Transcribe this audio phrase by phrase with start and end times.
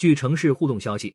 [0.00, 1.14] 据城市互动消息，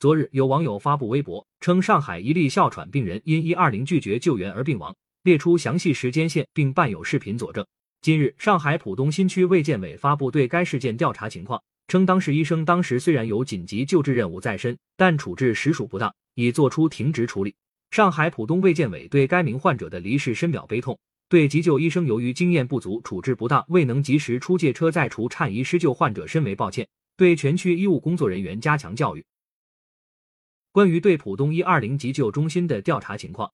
[0.00, 7.64] 昨日有网友发布微博称，上海一例哮喘病人因一二零拒绝救援而病亡，列出详细时间线，并伴有视频佐证。
[8.02, 17.54] 近日，上海浦东新区卫健委发布对该事件调查情况，称当事医生当时虽然有紧急救治任务在身，但处置实属不当，已作出停职处理。
[17.92, 20.98] 上海浦东卫健委对该名患者的离世深表悲痛，
[21.28, 26.84] 对急救医生由于经验不足、处置不当、未能及时出借车载除颤仪施救患者深为抱歉，
[27.18, 29.24] 对全区医务工作人员加强教育。
[30.70, 33.52] 关于对浦东一二零急救中心的调查情况。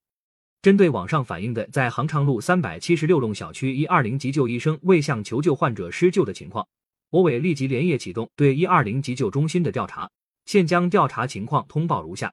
[0.61, 6.67] 针对网上反映的在杭昌路三百七十六栋小区一二零急救医生未向求救患者施救的情况，
[7.09, 10.11] 我委立即连夜启动对一二零急救中心的调查，
[10.45, 12.31] 现将调查情况通报如下：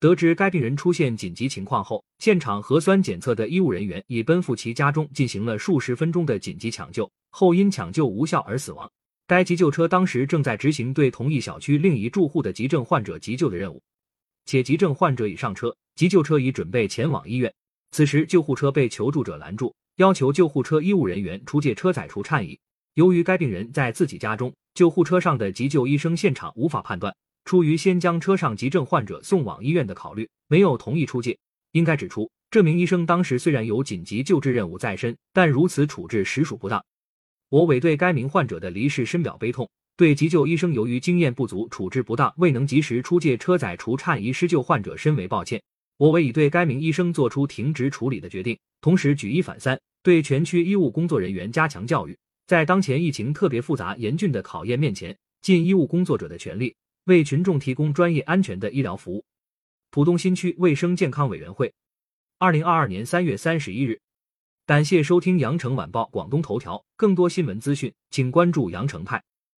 [0.00, 8.90] 得知该病人出现紧急情况后，现场核酸检测的医务人员已奔赴其家中进行了数十分钟的紧急抢救，后因抢救无效而死亡。
[9.28, 13.82] 该急救车当时正在执行对同一小区另一住户的急症患者急救的任务，
[14.44, 15.74] 且急症患者已上车。
[15.96, 17.52] 急救车已准备前往医院，
[17.90, 22.56] 此时救护车被求助者拦住，要求救护车医务人员出借车载除颤仪。
[22.94, 27.12] 由于该病人在自己家中，救护车上的急救医生现场无法判断，
[27.46, 31.36] 出于先将车上急症患者送往医院的考虑，没有同意出借。
[31.72, 36.84] 应该指出，这名医生当时虽然有紧急救治任务在身，但如此处置实属不当。
[37.48, 39.68] 我委对该名患者的离世深表悲痛。
[39.96, 45.62] 对急救医生由于经验不足、处置不当、未能及时出借车载除颤仪施救患者深为抱歉。
[45.96, 52.14] 我委已对该名医生作出停职处理的决定，同时举一反三，对全区医务工作人员加强教育，
[52.46, 59.24] 在当前疫情特别复杂严峻的考验面前，尽医务工作者的全力，为群众提供专业安全的医疗服务。
[59.90, 61.72] 浦东新区卫生健康委员会，
[62.38, 63.98] 二零二二年三月三十一日，
[64.66, 69.22] 感谢收听羊城晚报广东头条，更多新闻资讯，请关注羊城派。